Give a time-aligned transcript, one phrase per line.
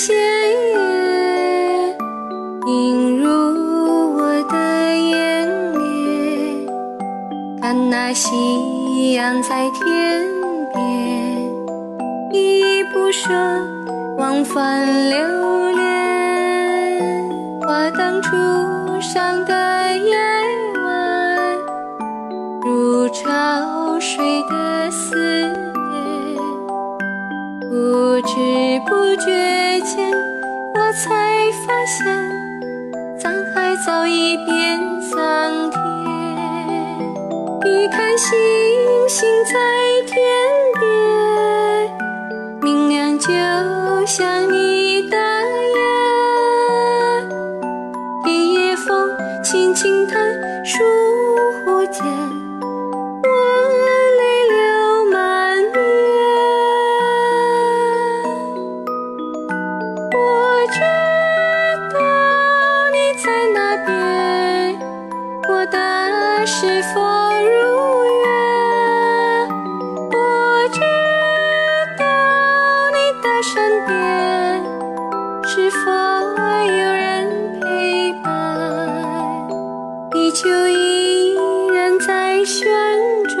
[0.00, 0.14] 鲜
[0.74, 1.96] 艳，
[2.68, 3.26] 映入
[4.16, 4.56] 我的
[4.94, 6.66] 眼帘。
[7.60, 10.24] 看那夕阳在天
[10.72, 10.80] 边，
[12.32, 13.28] 依依不舍，
[14.16, 15.18] 往返流
[15.72, 17.28] 连。
[17.66, 18.36] 花灯初
[19.00, 20.16] 上的夜
[20.84, 21.58] 晚，
[22.64, 26.36] 如潮水的思念，
[27.68, 30.10] 不知不觉间，
[30.74, 31.08] 我才
[31.66, 32.06] 发现，
[33.18, 35.78] 沧海早已变桑田。
[37.64, 38.38] 一看星
[39.08, 39.52] 星在
[40.06, 40.16] 天
[40.80, 40.82] 边，
[42.62, 43.26] 明亮就
[44.06, 45.16] 像你的
[45.76, 45.78] 眼。
[48.26, 49.10] 一夜风
[49.42, 50.20] 轻轻弹，
[50.64, 50.82] 树
[51.64, 52.04] 忽间，
[66.60, 67.54] 是否如
[68.24, 68.26] 愿？
[70.10, 70.18] 我
[70.72, 70.80] 知
[71.96, 72.02] 道
[72.90, 73.54] 你的身
[73.86, 73.94] 边，
[75.44, 75.78] 是否
[76.66, 77.06] 有人
[77.60, 78.26] 陪伴？
[80.10, 81.36] 地球依
[81.72, 82.66] 然在旋
[83.28, 83.38] 转，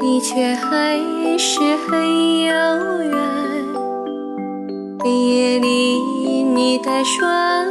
[0.00, 0.98] 你却还
[1.38, 2.50] 是很遥
[3.04, 3.14] 远。
[4.98, 5.66] 黑夜里
[6.42, 7.65] 你的双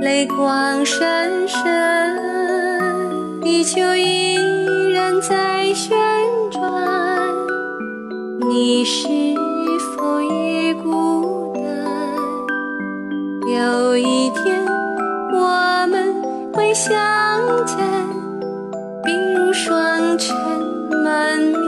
[0.00, 2.16] 泪光闪闪？
[3.42, 4.36] 地球依
[4.92, 5.96] 然在旋
[6.52, 6.62] 转，
[8.48, 9.08] 你是
[9.96, 11.62] 否也孤单？
[13.52, 14.64] 有一天
[15.32, 16.14] 我们
[16.52, 16.94] 会相
[17.66, 17.76] 见，
[19.04, 20.36] 鬓如双尘
[21.02, 21.67] 满面。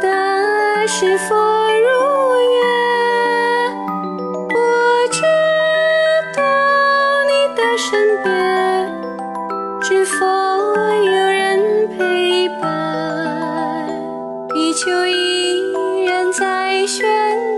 [0.00, 1.88] 的是否如
[2.54, 2.64] 愿？
[4.48, 4.56] 我
[5.10, 5.20] 知
[6.34, 6.38] 道
[7.26, 7.86] 你的身
[8.22, 8.26] 边，
[9.82, 10.26] 是否
[11.04, 12.64] 有人陪伴？
[14.48, 17.06] 地球依然在旋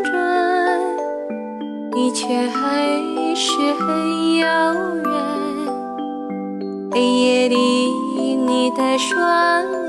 [0.05, 0.13] 转，
[1.93, 2.57] 你却还
[3.35, 5.13] 是很遥远。
[6.91, 7.57] 黑夜里
[8.37, 9.17] 你的双
[9.87, 9.88] 眼，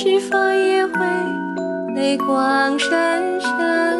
[0.00, 1.00] 是否也会
[1.96, 2.88] 泪光闪
[3.40, 3.98] 闪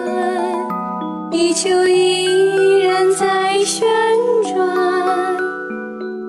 [1.29, 3.85] 地球依然在旋
[4.45, 5.37] 转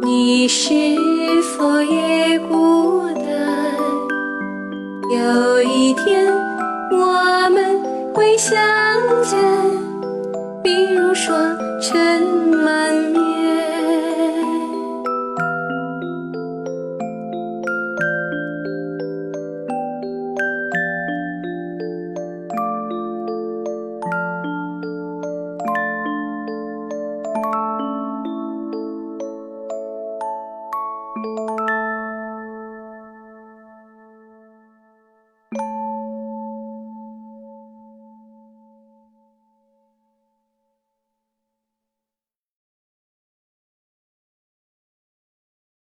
[0.02, 0.74] 你是
[1.56, 3.24] 否也孤单？
[5.16, 6.34] 有一天
[6.92, 7.80] 我们
[8.16, 8.58] 会相
[9.24, 9.40] 见